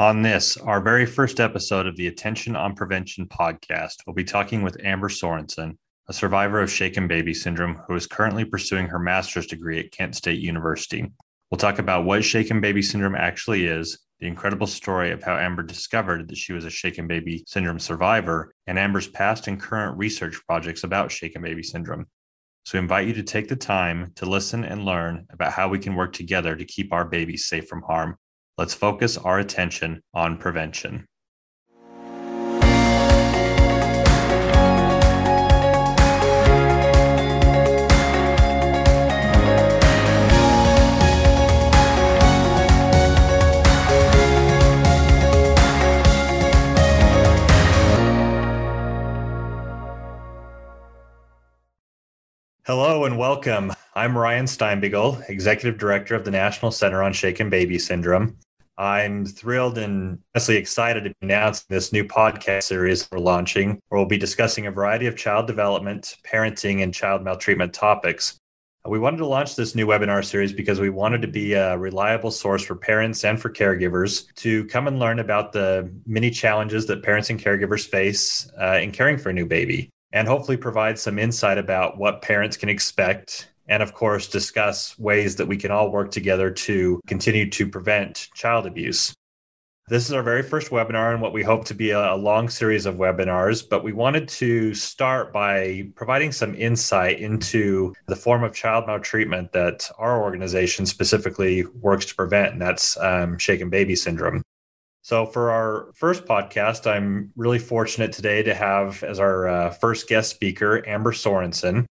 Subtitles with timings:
[0.00, 4.62] On this, our very first episode of the Attention on Prevention podcast, we'll be talking
[4.62, 5.76] with Amber Sorensen,
[6.08, 10.14] a survivor of shaken baby syndrome who is currently pursuing her master's degree at Kent
[10.14, 11.04] State University.
[11.50, 15.64] We'll talk about what shaken baby syndrome actually is, the incredible story of how Amber
[15.64, 20.40] discovered that she was a shaken baby syndrome survivor, and Amber's past and current research
[20.46, 22.06] projects about shaken baby syndrome.
[22.66, 25.80] So we invite you to take the time to listen and learn about how we
[25.80, 28.16] can work together to keep our babies safe from harm
[28.58, 31.06] Let's focus our attention on prevention.
[52.66, 53.72] Hello and welcome.
[53.94, 58.36] I'm Ryan Steinbeigle, Executive Director of the National Center on Shaken Baby Syndrome.
[58.78, 64.06] I'm thrilled and honestly excited to announce this new podcast series we're launching, where we'll
[64.06, 68.38] be discussing a variety of child development, parenting, and child maltreatment topics.
[68.86, 72.30] We wanted to launch this new webinar series because we wanted to be a reliable
[72.30, 77.02] source for parents and for caregivers to come and learn about the many challenges that
[77.02, 81.18] parents and caregivers face uh, in caring for a new baby, and hopefully provide some
[81.18, 85.90] insight about what parents can expect and of course discuss ways that we can all
[85.90, 89.14] work together to continue to prevent child abuse.
[89.88, 92.84] This is our very first webinar and what we hope to be a, long series
[92.84, 98.52] of webinars, but we wanted to start by providing some insight into the form of
[98.52, 104.42] child maltreatment that our organization specifically works to prevent, and that's um, shaken baby syndrome.
[105.00, 110.06] So, for our first podcast, I'm really fortunate today to have as our uh, first
[110.06, 111.86] guest speaker Amber Sorensen.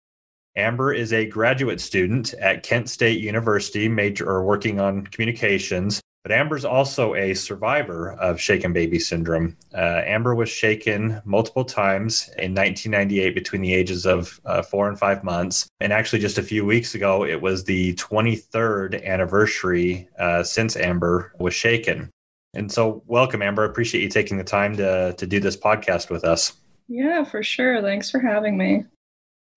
[0.58, 6.02] Amber is a graduate student at Kent State University, major or working on communications.
[6.24, 9.56] But Amber's also a survivor of shaken baby syndrome.
[9.76, 14.98] Uh, Amber was shaken multiple times in 1998 between the ages of uh, four and
[14.98, 15.68] five months.
[15.82, 21.34] And actually, just a few weeks ago, it was the 23rd anniversary uh, since Amber
[21.38, 22.10] was shaken.
[22.56, 23.64] And so, welcome, Amber.
[23.64, 26.54] I appreciate you taking the time to, to do this podcast with us.
[26.88, 27.82] Yeah, for sure.
[27.84, 28.86] Thanks for having me.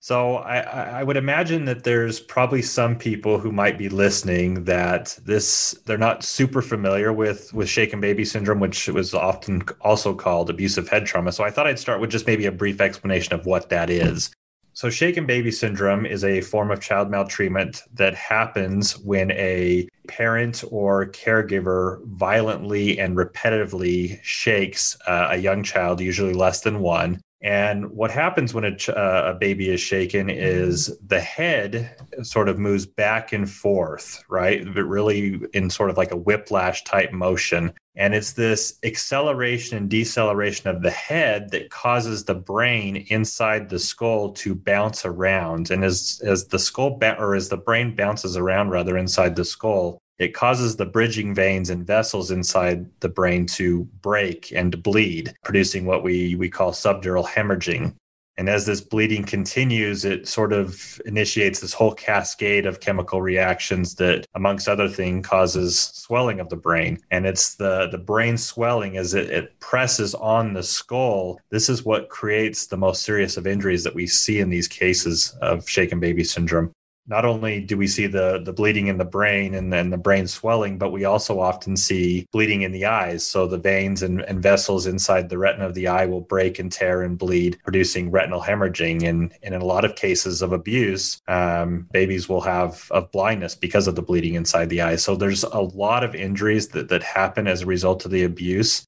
[0.01, 0.59] So I,
[1.01, 5.99] I would imagine that there's probably some people who might be listening that this they're
[5.99, 11.05] not super familiar with with shaken baby syndrome, which was often also called abusive head
[11.05, 11.33] trauma.
[11.33, 14.31] So I thought I'd start with just maybe a brief explanation of what that is.
[14.73, 20.63] So shaken baby syndrome is a form of child maltreatment that happens when a parent
[20.71, 27.91] or caregiver violently and repetitively shakes uh, a young child, usually less than one, and
[27.91, 32.59] what happens when a, ch- uh, a, baby is shaken is the head sort of
[32.59, 34.65] moves back and forth, right?
[34.75, 37.73] But really in sort of like a whiplash type motion.
[37.95, 43.79] And it's this acceleration and deceleration of the head that causes the brain inside the
[43.79, 45.71] skull to bounce around.
[45.71, 49.45] And as, as the skull ba- or as the brain bounces around rather inside the
[49.45, 55.33] skull, it causes the bridging veins and vessels inside the brain to break and bleed,
[55.45, 57.95] producing what we, we call subdural hemorrhaging.
[58.37, 63.97] And as this bleeding continues, it sort of initiates this whole cascade of chemical reactions
[63.97, 67.01] that, amongst other things, causes swelling of the brain.
[67.11, 71.41] And it's the, the brain swelling as it, it presses on the skull.
[71.51, 75.37] This is what creates the most serious of injuries that we see in these cases
[75.43, 76.71] of shaken baby syndrome
[77.09, 80.27] not only do we see the the bleeding in the brain and then the brain
[80.27, 83.25] swelling, but we also often see bleeding in the eyes.
[83.25, 86.71] So the veins and, and vessels inside the retina of the eye will break and
[86.71, 89.09] tear and bleed, producing retinal hemorrhaging.
[89.09, 93.55] And, and in a lot of cases of abuse, um, babies will have of blindness
[93.55, 94.97] because of the bleeding inside the eye.
[94.97, 98.87] So there's a lot of injuries that, that happen as a result of the abuse.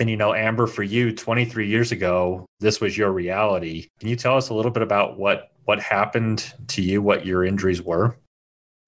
[0.00, 3.88] And you know, Amber, for you, 23 years ago, this was your reality.
[4.00, 7.44] Can you tell us a little bit about what what happened to you, what your
[7.44, 8.16] injuries were?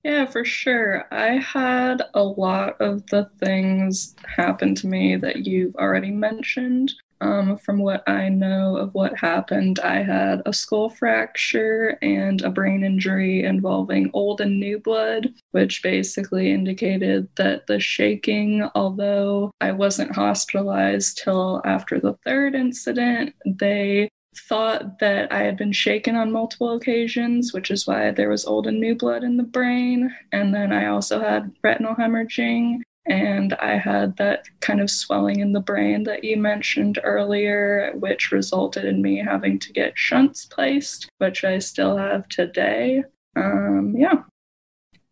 [0.02, 1.06] Yeah, for sure.
[1.12, 6.92] I had a lot of the things happen to me that you've already mentioned.
[7.20, 12.50] Um, from what I know of what happened, I had a skull fracture and a
[12.50, 19.70] brain injury involving old and new blood, which basically indicated that the shaking, although I
[19.70, 26.32] wasn't hospitalized till after the third incident, they thought that I had been shaken on
[26.32, 30.14] multiple occasions, which is why there was old and new blood in the brain.
[30.32, 35.52] And then I also had retinal hemorrhaging and I had that kind of swelling in
[35.52, 41.10] the brain that you mentioned earlier, which resulted in me having to get shunts placed,
[41.18, 43.02] which I still have today.
[43.34, 44.22] Um, yeah.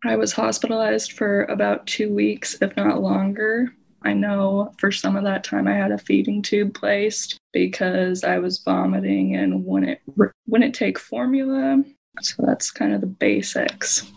[0.05, 3.73] I was hospitalized for about two weeks, if not longer.
[4.03, 8.39] I know for some of that time I had a feeding tube placed because I
[8.39, 9.99] was vomiting and wouldn't
[10.47, 11.83] wouldn't take formula.
[12.21, 14.11] So that's kind of the basics.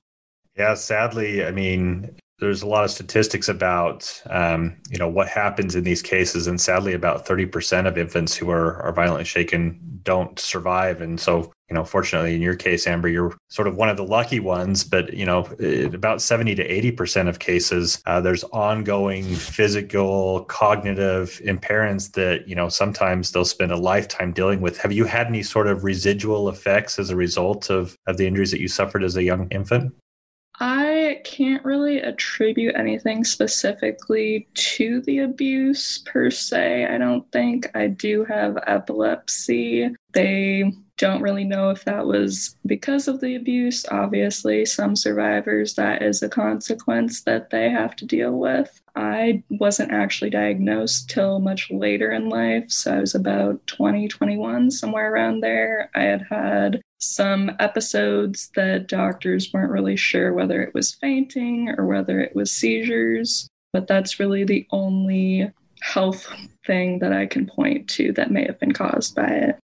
[0.56, 5.76] Yeah, sadly, I mean, there's a lot of statistics about um, you know what happens
[5.76, 10.38] in these cases, and sadly, about 30% of infants who are are violently shaken don't
[10.38, 11.00] survive.
[11.00, 14.04] And so, you know, fortunately, in your case, Amber, you're sort of one of the
[14.04, 14.84] lucky ones.
[14.84, 15.44] But you know,
[15.94, 22.68] about 70 to 80% of cases, uh, there's ongoing physical, cognitive impairments that you know
[22.68, 24.76] sometimes they'll spend a lifetime dealing with.
[24.78, 28.50] Have you had any sort of residual effects as a result of of the injuries
[28.50, 29.94] that you suffered as a young infant?
[30.60, 36.86] I can't really attribute anything specifically to the abuse per se.
[36.86, 39.90] I don't think I do have epilepsy.
[40.12, 43.84] They don't really know if that was because of the abuse.
[43.90, 48.80] Obviously, some survivors, that is a consequence that they have to deal with.
[48.94, 52.70] I wasn't actually diagnosed till much later in life.
[52.70, 55.90] So I was about 20, 21, somewhere around there.
[55.96, 61.86] I had had some episodes that doctors weren't really sure whether it was fainting or
[61.86, 66.26] whether it was seizures, but that's really the only health
[66.66, 69.58] thing that I can point to that may have been caused by it.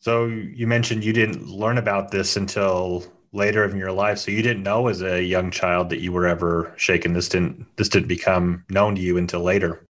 [0.00, 4.18] So you mentioned you didn't learn about this until later in your life.
[4.18, 7.12] So you didn't know as a young child that you were ever shaken.
[7.12, 9.85] This didn't this didn't become known to you until later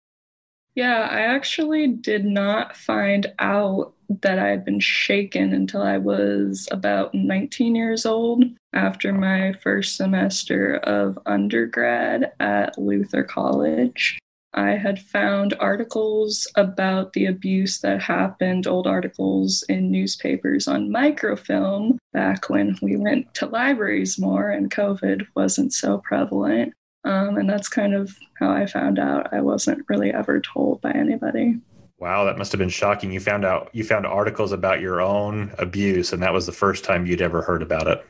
[0.76, 6.68] yeah i actually did not find out that I had been shaken until I was
[6.72, 8.44] about 19 years old
[8.74, 14.20] after my first semester of undergrad at Luther College.
[14.56, 21.98] I had found articles about the abuse that happened, old articles in newspapers on microfilm
[22.12, 26.74] back when we went to libraries more and COVID wasn't so prevalent.
[27.06, 29.34] Um, and that's kind of how I found out.
[29.34, 31.60] I wasn't really ever told by anybody.
[32.00, 33.12] Wow, that must have been shocking.
[33.12, 36.84] You found out you found articles about your own abuse, and that was the first
[36.84, 38.06] time you'd ever heard about it.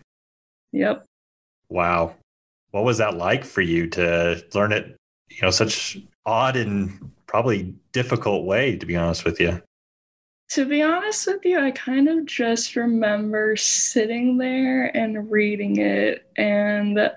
[0.72, 1.06] Yep.
[1.70, 2.16] Wow.
[2.72, 4.96] What was that like for you to learn it,
[5.30, 9.62] you know, such odd and probably difficult way, to be honest with you?
[10.50, 16.28] To be honest with you, I kind of just remember sitting there and reading it
[16.38, 17.12] and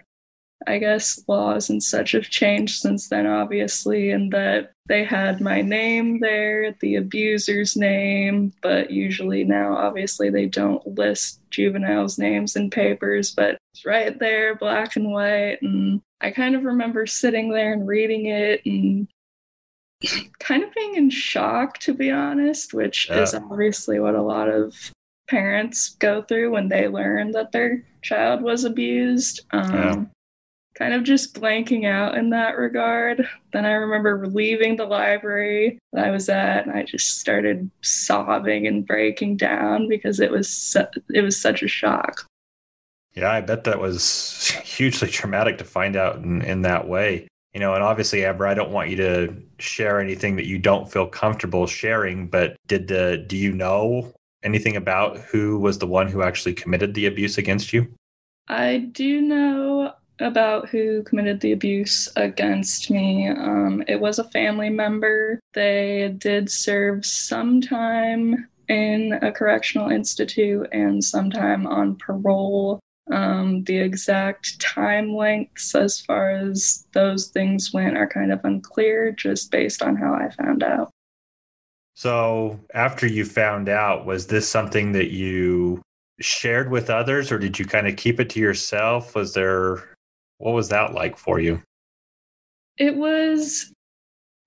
[0.66, 5.62] I guess laws and such have changed since then, obviously, and that they had my
[5.62, 12.70] name there, the abuser's name, but usually now, obviously, they don't list juveniles' names in
[12.70, 15.58] papers, but it's right there, black and white.
[15.62, 19.08] And I kind of remember sitting there and reading it and
[20.40, 23.22] kind of being in shock, to be honest, which yeah.
[23.22, 24.74] is obviously what a lot of
[25.28, 29.40] parents go through when they learn that their child was abused.
[29.52, 30.04] Um, yeah
[30.76, 33.26] kind of just blanking out in that regard.
[33.52, 38.66] Then I remember leaving the library that I was at, and I just started sobbing
[38.66, 42.26] and breaking down because it was su- it was such a shock.
[43.14, 47.28] Yeah, I bet that was hugely traumatic to find out in, in that way.
[47.54, 50.92] You know, and obviously, Amber, I don't want you to share anything that you don't
[50.92, 52.28] feel comfortable sharing.
[52.28, 54.12] But did the do you know
[54.42, 57.88] anything about who was the one who actually committed the abuse against you?
[58.48, 63.28] I do know about who committed the abuse against me.
[63.28, 65.40] Um, it was a family member.
[65.54, 72.80] They did serve some time in a correctional institute and sometime on parole.
[73.12, 79.12] Um, the exact time lengths as far as those things went are kind of unclear
[79.12, 80.90] just based on how I found out.
[81.94, 85.80] So, after you found out, was this something that you
[86.20, 89.14] shared with others or did you kind of keep it to yourself?
[89.14, 89.95] Was there
[90.38, 91.62] what was that like for you?
[92.78, 93.72] It was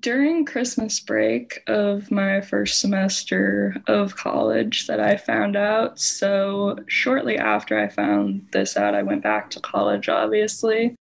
[0.01, 5.99] during Christmas break of my first semester of college that I found out.
[5.99, 10.95] So, shortly after I found this out, I went back to college, obviously.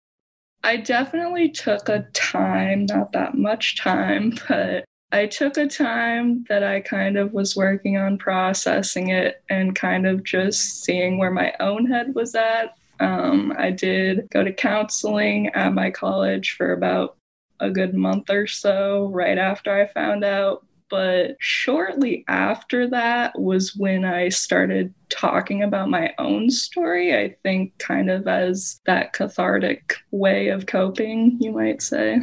[0.64, 6.64] I definitely took a time, not that much time, but I took a time that
[6.64, 11.54] I kind of was working on processing it and kind of just seeing where my
[11.60, 17.18] own head was at um, I did go to counseling at my college for about
[17.60, 20.66] a good month or so right after I found out.
[20.90, 27.18] But shortly after that was when I started talking about my own story.
[27.18, 32.20] I think, kind of as that cathartic way of coping, you might say.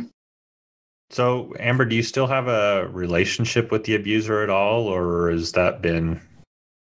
[1.10, 5.52] So, Amber, do you still have a relationship with the abuser at all, or has
[5.52, 6.20] that been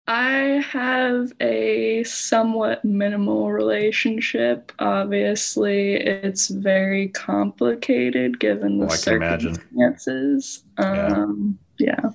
[0.10, 4.72] I have a somewhat minimal relationship.
[4.80, 9.56] Obviously, it's very complicated given the Oh, I can imagine.
[9.56, 10.64] circumstances.
[10.80, 11.08] Yeah.
[11.08, 12.10] Um, yeah.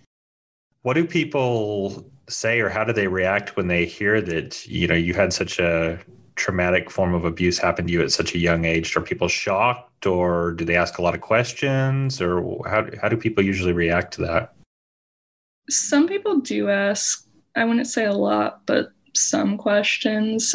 [0.83, 4.95] What do people say or how do they react when they hear that, you know,
[4.95, 5.99] you had such a
[6.37, 8.97] traumatic form of abuse happen to you at such a young age?
[8.97, 13.19] Are people shocked or do they ask a lot of questions or how, how do
[13.19, 14.55] people usually react to that?
[15.69, 20.55] Some people do ask, I wouldn't say a lot, but some questions.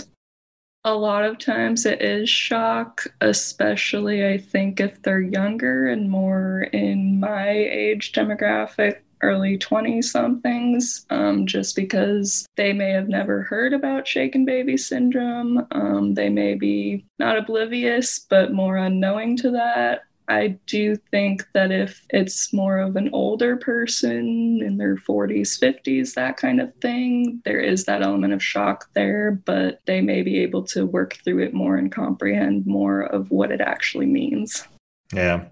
[0.83, 6.61] A lot of times it is shock, especially I think if they're younger and more
[6.71, 13.73] in my age demographic, early 20 somethings, um, just because they may have never heard
[13.73, 15.65] about shaken baby syndrome.
[15.71, 20.03] Um, they may be not oblivious, but more unknowing to that.
[20.29, 26.13] I do think that if it's more of an older person in their 40s, 50s,
[26.15, 30.39] that kind of thing, there is that element of shock there, but they may be
[30.39, 34.65] able to work through it more and comprehend more of what it actually means.
[35.13, 35.45] Yeah.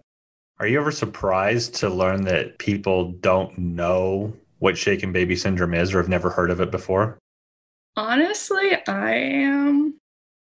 [0.59, 5.93] Are you ever surprised to learn that people don't know what shaken baby syndrome is
[5.93, 7.17] or have never heard of it before?
[7.95, 9.99] Honestly, I am.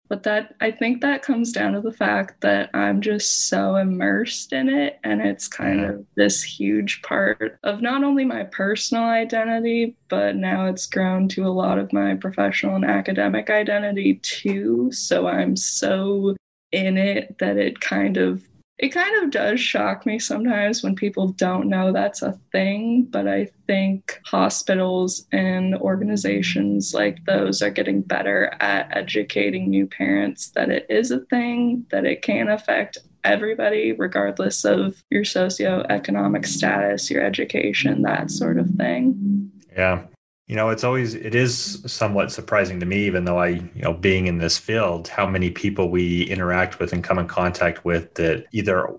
[0.09, 4.53] But that I think that comes down to the fact that I'm just so immersed
[4.53, 5.89] in it and it's kind Yeah.
[5.91, 11.47] of this huge part of not only my personal identity, but now it's grown to
[11.47, 14.91] a lot of my professional and academic identity too.
[14.93, 16.37] So I'm so
[16.71, 18.43] in it that it kind of
[18.79, 23.29] it kind of does shock me sometimes when people don't know that's a thing, but
[23.29, 30.71] I think hospitals and organizations like those are getting better at educating new parents that
[30.71, 37.23] it is a thing, that it can affect everybody, regardless of your socioeconomic status, your
[37.25, 39.53] education, that sort of thing.
[39.73, 40.03] Yeah.
[40.47, 43.95] You know, it's always it is somewhat surprising to me, even though I, you know,
[43.95, 48.13] being in this field, how many people we interact with and come in contact with
[48.15, 48.91] that either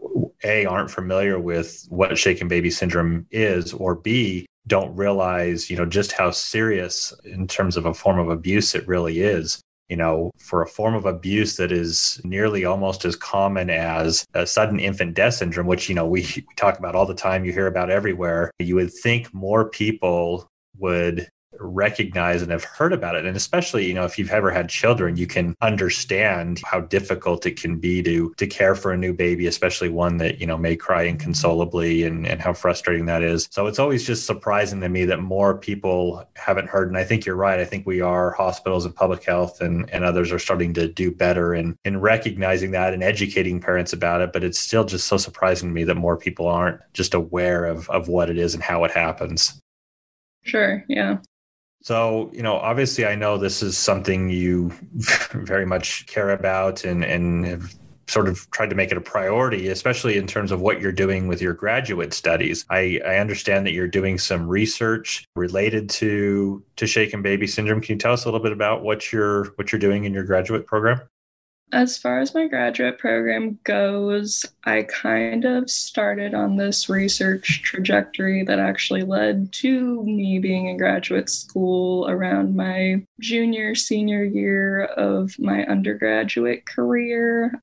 [0.44, 5.86] A aren't familiar with what shaken baby syndrome is, or B don't realize, you know,
[5.86, 9.62] just how serious in terms of a form of abuse it really is.
[9.88, 14.48] You know, for a form of abuse that is nearly almost as common as a
[14.48, 17.54] sudden infant death syndrome, which, you know, we, we talk about all the time, you
[17.54, 20.48] hear about everywhere, you would think more people
[20.80, 23.26] would recognize and have heard about it.
[23.26, 27.60] And especially you know if you've ever had children you can understand how difficult it
[27.60, 30.76] can be to to care for a new baby especially one that you know may
[30.76, 33.48] cry inconsolably and and how frustrating that is.
[33.52, 36.88] So it's always just surprising to me that more people haven't heard.
[36.88, 37.60] And i think you're right.
[37.60, 41.12] I think we are hospitals and public health and and others are starting to do
[41.12, 44.34] better in in recognizing that and educating parents about it.
[44.34, 47.90] But it's still just so surprising to me that more people aren't just aware of
[47.90, 49.62] of what it is and how it happens.
[50.44, 51.18] Sure, yeah.
[51.86, 54.74] So, you know, obviously, I know this is something you
[55.34, 57.76] very much care about and, and have
[58.08, 61.28] sort of tried to make it a priority, especially in terms of what you're doing
[61.28, 62.66] with your graduate studies.
[62.72, 67.82] I, I understand that you're doing some research related to to shaken baby syndrome.
[67.82, 70.24] Can you tell us a little bit about what you're what you're doing in your
[70.24, 71.02] graduate program?
[71.72, 78.44] As far as my graduate program goes, I kind of started on this research trajectory
[78.44, 85.38] that actually led to me being in graduate school around my junior, senior year of
[85.40, 87.62] my undergraduate career.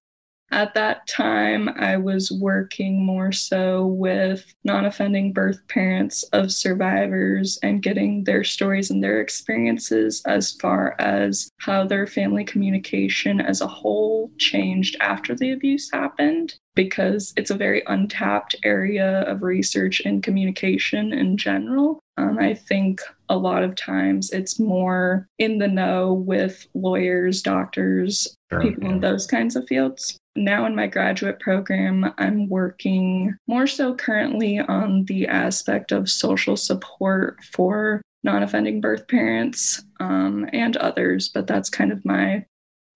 [0.53, 7.59] At that time, I was working more so with non offending birth parents of survivors
[7.63, 13.63] and getting their stories and their experiences as far as how their family communication as
[13.63, 16.55] a whole changed after the abuse happened.
[16.75, 21.99] Because it's a very untapped area of research and communication in general.
[22.19, 23.01] Um, I think
[23.33, 29.01] a lot of times it's more in the know with lawyers, doctors, Sure, people in
[29.01, 30.19] those kinds of fields.
[30.37, 36.59] Now, in my graduate program, I'm working more so currently on the aspect of social
[36.59, 42.45] support for non offending birth parents um, and others, but that's kind of my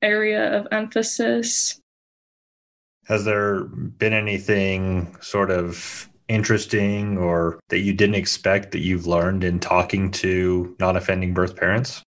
[0.02, 1.80] area of emphasis.
[3.06, 9.44] Has there been anything sort of interesting or that you didn't expect that you've learned
[9.44, 12.02] in talking to non offending birth parents?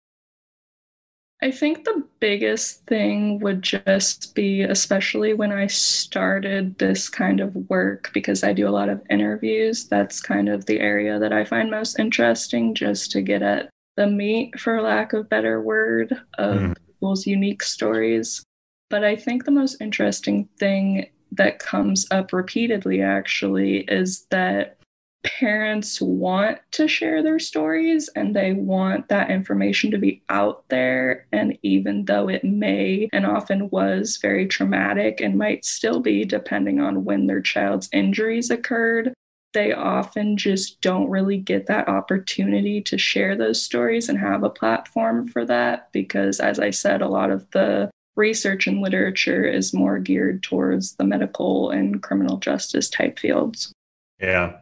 [1.40, 7.56] I think the biggest thing would just be, especially when I started this kind of
[7.70, 9.88] work, because I do a lot of interviews.
[9.88, 14.08] That's kind of the area that I find most interesting, just to get at the
[14.08, 16.76] meat, for lack of better word, of Mm.
[16.88, 18.44] people's unique stories.
[18.90, 21.08] But I think the most interesting thing
[21.38, 24.78] that comes up repeatedly actually is that
[25.24, 31.28] parents want to share their stories and they want that information to be out there.
[31.32, 36.80] And even though it may and often was very traumatic and might still be, depending
[36.80, 39.14] on when their child's injuries occurred,
[39.54, 44.50] they often just don't really get that opportunity to share those stories and have a
[44.50, 49.74] platform for that because, as I said, a lot of the research and literature is
[49.74, 53.72] more geared towards the medical and criminal justice type fields.
[54.20, 54.60] Yeah.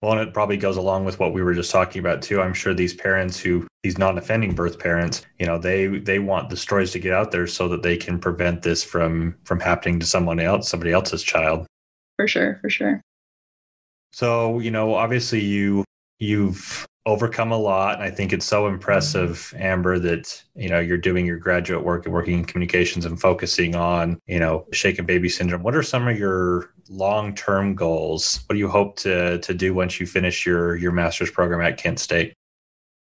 [0.00, 2.40] Well, and it probably goes along with what we were just talking about too.
[2.40, 6.56] I'm sure these parents who these non-offending birth parents, you know, they they want the
[6.56, 10.06] stories to get out there so that they can prevent this from from happening to
[10.06, 11.66] someone else, somebody else's child.
[12.16, 13.00] For sure, for sure.
[14.12, 15.84] So, you know, obviously you
[16.18, 17.94] you've overcome a lot.
[17.94, 22.04] And i think it's so impressive amber that you know you're doing your graduate work
[22.04, 25.62] and working in communications and focusing on you know shaken baby syndrome.
[25.62, 28.40] What are some of your long-term goals?
[28.46, 31.78] What do you hope to to do once you finish your your master's program at
[31.78, 32.34] kent state?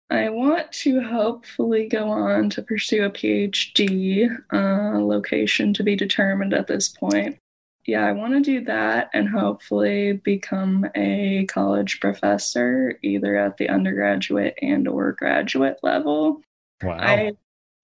[0.10, 6.54] I want to hopefully go on to pursue a PhD, uh, location to be determined
[6.54, 7.38] at this point
[7.88, 13.70] yeah, I want to do that and hopefully become a college professor either at the
[13.70, 16.42] undergraduate and or graduate level.
[16.84, 16.98] Wow.
[17.00, 17.32] I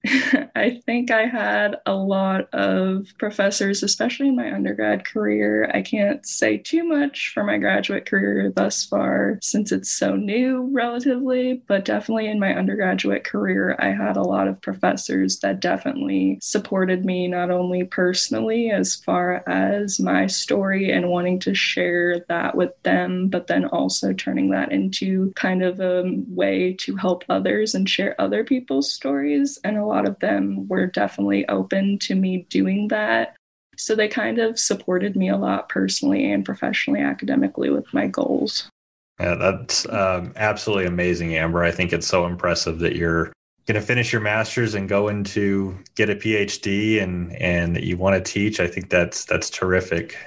[0.55, 5.71] I think I had a lot of professors, especially in my undergrad career.
[5.73, 10.69] I can't say too much for my graduate career thus far since it's so new,
[10.73, 16.37] relatively, but definitely in my undergraduate career, I had a lot of professors that definitely
[16.41, 22.57] supported me, not only personally as far as my story and wanting to share that
[22.57, 27.73] with them, but then also turning that into kind of a way to help others
[27.73, 29.57] and share other people's stories.
[29.63, 33.35] And a lot of them were definitely open to me doing that.
[33.77, 38.69] So they kind of supported me a lot personally and professionally, academically with my goals.
[39.19, 41.63] Yeah, that's um, absolutely amazing, Amber.
[41.63, 43.31] I think it's so impressive that you're
[43.65, 47.97] going to finish your master's and go into get a PhD and and that you
[47.97, 48.59] want to teach.
[48.59, 50.17] I think that's that's terrific.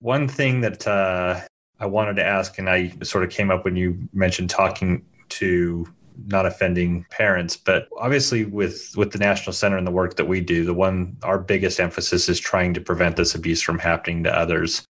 [0.00, 1.40] One thing that uh,
[1.80, 5.86] I wanted to ask, and I sort of came up when you mentioned talking to
[6.26, 10.40] not offending parents but obviously with with the national center and the work that we
[10.40, 14.36] do the one our biggest emphasis is trying to prevent this abuse from happening to
[14.36, 14.84] others.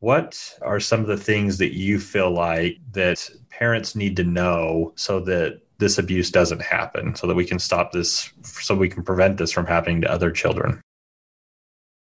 [0.00, 4.92] What are some of the things that you feel like that parents need to know
[4.96, 9.02] so that this abuse doesn't happen so that we can stop this so we can
[9.02, 10.80] prevent this from happening to other children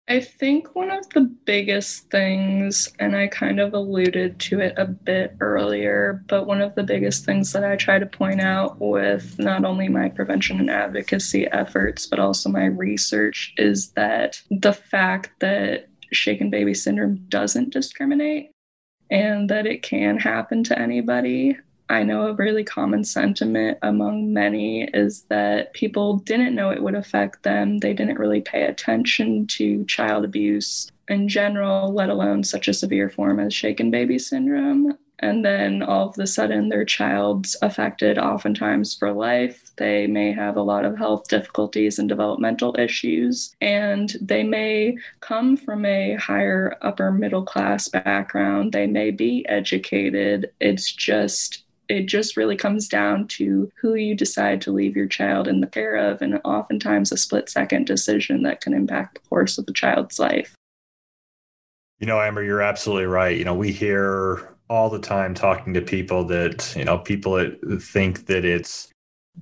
[0.09, 4.85] I think one of the biggest things, and I kind of alluded to it a
[4.85, 9.37] bit earlier, but one of the biggest things that I try to point out with
[9.37, 15.31] not only my prevention and advocacy efforts, but also my research is that the fact
[15.41, 18.51] that shaken baby syndrome doesn't discriminate
[19.11, 21.57] and that it can happen to anybody.
[21.89, 26.95] I know a really common sentiment among many is that people didn't know it would
[26.95, 27.79] affect them.
[27.79, 33.09] They didn't really pay attention to child abuse in general, let alone such a severe
[33.09, 34.97] form as shaken baby syndrome.
[35.19, 39.71] And then all of a sudden, their child's affected oftentimes for life.
[39.77, 45.57] They may have a lot of health difficulties and developmental issues, and they may come
[45.57, 48.73] from a higher upper middle class background.
[48.73, 50.51] They may be educated.
[50.59, 55.47] It's just it just really comes down to who you decide to leave your child
[55.47, 59.57] in the care of, and oftentimes a split second decision that can impact the course
[59.57, 60.55] of the child's life.
[61.99, 63.35] You know, Amber, you're absolutely right.
[63.35, 67.81] You know, we hear all the time talking to people that, you know, people that
[67.81, 68.89] think that it's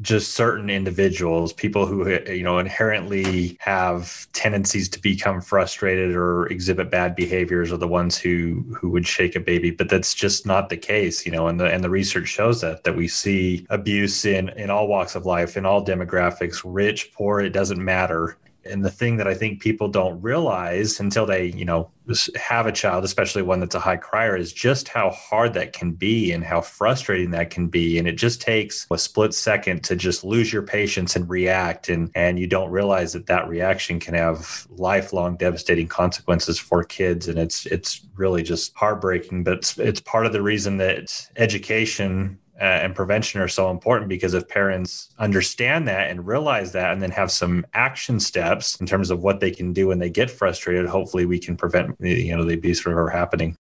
[0.02, 6.16] just certain individuals, people who eh, eh, you know inherently have tendencies to become frustrated
[6.16, 10.14] or exhibit bad behaviors are the ones who who would shake a baby, but that's
[10.14, 13.08] just not the case, you know, and the and the research shows that that we
[13.08, 17.84] see abuse in in all walks of life, in all demographics, rich, poor, it doesn't
[17.84, 21.92] matter and the thing that I think people don't realize until they, you know,
[22.36, 25.92] have a child, especially one that's a high crier, is just how hard that can
[25.92, 27.98] be and how frustrating that can be.
[27.98, 32.12] And it just takes a split second to just lose your patience and react, and
[32.16, 37.28] and you don't realize that that reaction can have lifelong devastating consequences for kids.
[37.28, 39.44] And it's it's really just heartbreaking.
[39.44, 44.08] But it's, it's part of the reason that education Uh, and prevention are so important
[44.08, 48.86] because if parents understand that and realize that and then have some action steps in
[48.86, 52.34] terms of what they can do when they get frustrated hopefully we can prevent you
[52.34, 53.58] know the abuse from ever happening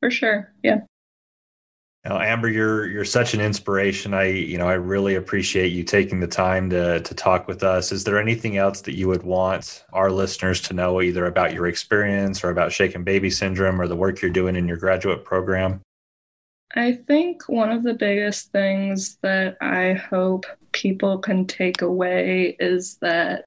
[0.00, 0.80] for sure yeah
[2.06, 4.14] now, Amber, you're you're such an inspiration.
[4.14, 7.90] I, you know, I really appreciate you taking the time to to talk with us.
[7.90, 11.66] Is there anything else that you would want our listeners to know, either about your
[11.66, 15.80] experience or about shaken baby syndrome or the work you're doing in your graduate program?
[16.74, 22.96] I think one of the biggest things that I hope people can take away is
[22.96, 23.44] that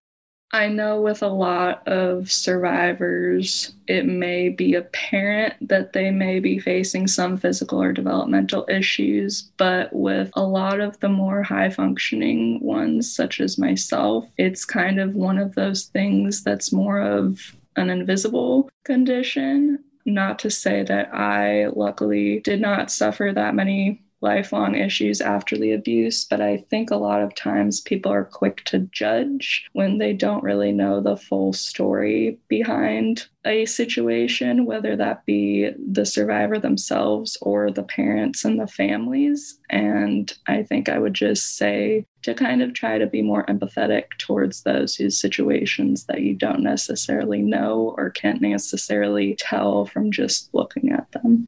[0.52, 6.58] I know with a lot of survivors, it may be apparent that they may be
[6.58, 12.60] facing some physical or developmental issues, but with a lot of the more high functioning
[12.62, 17.92] ones, such as myself, it's kind of one of those things that's more of an
[17.92, 19.84] invisible condition.
[20.10, 25.72] Not to say that I luckily did not suffer that many lifelong issues after the
[25.72, 30.14] abuse, but I think a lot of times people are quick to judge when they
[30.14, 37.38] don't really know the full story behind a situation, whether that be the survivor themselves
[37.42, 39.58] or the parents and the families.
[39.70, 44.18] And I think I would just say to kind of try to be more empathetic
[44.18, 50.50] towards those whose situations that you don't necessarily know or can't necessarily tell from just
[50.54, 51.48] looking at them.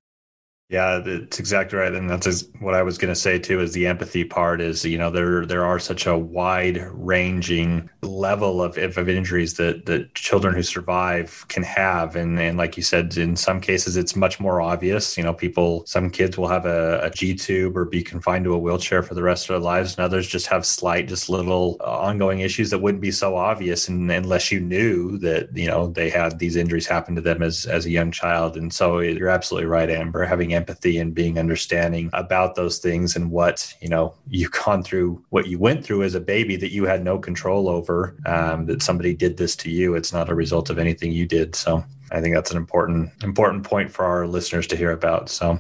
[0.71, 3.60] Yeah, that's exactly right, and that's what I was going to say too.
[3.60, 8.62] Is the empathy part is you know there there are such a wide ranging level
[8.63, 13.17] of, of injuries that that children who survive can have, and and like you said,
[13.17, 15.17] in some cases it's much more obvious.
[15.17, 18.53] You know, people, some kids will have a, a G tube or be confined to
[18.53, 21.75] a wheelchair for the rest of their lives, and others just have slight, just little
[21.81, 25.88] uh, ongoing issues that wouldn't be so obvious, and unless you knew that you know
[25.88, 29.27] they had these injuries happen to them as as a young child, and so you're
[29.27, 34.13] absolutely right, Amber, having empathy and being understanding about those things and what you know
[34.30, 37.67] you've gone through what you went through as a baby that you had no control
[37.67, 41.26] over um, that somebody did this to you it's not a result of anything you
[41.26, 45.30] did so i think that's an important important point for our listeners to hear about
[45.30, 45.60] so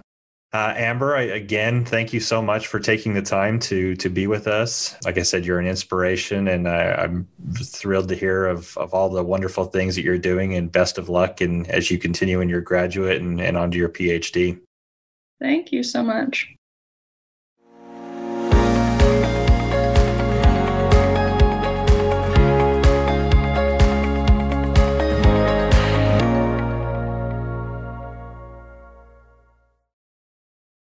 [0.53, 4.27] uh, Amber, I, again, thank you so much for taking the time to to be
[4.27, 4.97] with us.
[5.05, 7.25] Like I said, you're an inspiration, and I, am
[7.63, 10.53] thrilled to hear of, of all the wonderful things that you're doing.
[10.55, 13.87] And best of luck, and as you continue in your graduate and, and onto your
[13.87, 14.59] PhD.
[15.41, 16.55] Thank you so much.